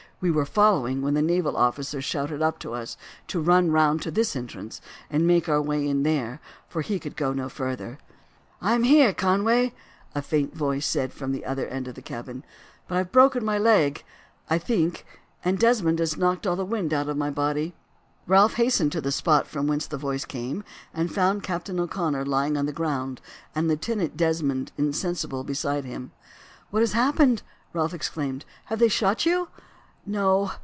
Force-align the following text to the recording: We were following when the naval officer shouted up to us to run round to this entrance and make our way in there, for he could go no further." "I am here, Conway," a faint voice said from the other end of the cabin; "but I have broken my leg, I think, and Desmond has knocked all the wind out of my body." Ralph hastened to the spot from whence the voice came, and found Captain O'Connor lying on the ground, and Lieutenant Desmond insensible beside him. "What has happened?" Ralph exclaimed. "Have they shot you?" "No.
We 0.23 0.29
were 0.29 0.45
following 0.45 1.01
when 1.01 1.15
the 1.15 1.23
naval 1.23 1.57
officer 1.57 1.99
shouted 1.99 2.43
up 2.43 2.59
to 2.59 2.73
us 2.73 2.95
to 3.25 3.39
run 3.41 3.71
round 3.71 4.03
to 4.03 4.11
this 4.11 4.35
entrance 4.35 4.79
and 5.09 5.25
make 5.25 5.49
our 5.49 5.59
way 5.59 5.87
in 5.89 6.03
there, 6.03 6.39
for 6.69 6.83
he 6.83 6.99
could 6.99 7.15
go 7.15 7.33
no 7.33 7.49
further." 7.49 7.97
"I 8.61 8.75
am 8.75 8.83
here, 8.83 9.15
Conway," 9.15 9.73
a 10.13 10.21
faint 10.21 10.53
voice 10.55 10.85
said 10.85 11.11
from 11.11 11.31
the 11.31 11.43
other 11.43 11.65
end 11.65 11.87
of 11.87 11.95
the 11.95 12.03
cabin; 12.03 12.45
"but 12.87 12.93
I 12.93 12.97
have 12.99 13.11
broken 13.11 13.43
my 13.43 13.57
leg, 13.57 14.03
I 14.47 14.59
think, 14.59 15.07
and 15.43 15.57
Desmond 15.57 15.97
has 15.97 16.15
knocked 16.17 16.45
all 16.45 16.55
the 16.55 16.65
wind 16.65 16.93
out 16.93 17.09
of 17.09 17.17
my 17.17 17.31
body." 17.31 17.73
Ralph 18.27 18.53
hastened 18.57 18.91
to 18.91 19.01
the 19.01 19.11
spot 19.11 19.47
from 19.47 19.65
whence 19.65 19.87
the 19.87 19.97
voice 19.97 20.25
came, 20.25 20.63
and 20.93 21.11
found 21.11 21.41
Captain 21.41 21.79
O'Connor 21.79 22.27
lying 22.27 22.57
on 22.57 22.67
the 22.67 22.71
ground, 22.73 23.21
and 23.55 23.67
Lieutenant 23.67 24.17
Desmond 24.17 24.71
insensible 24.77 25.43
beside 25.43 25.83
him. 25.85 26.11
"What 26.69 26.81
has 26.83 26.91
happened?" 26.93 27.41
Ralph 27.73 27.95
exclaimed. 27.95 28.45
"Have 28.65 28.77
they 28.77 28.87
shot 28.87 29.25
you?" 29.25 29.47
"No. 30.03 30.51